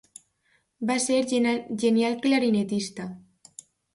[0.91, 1.19] Va ser
[1.83, 3.09] genial clarinetista.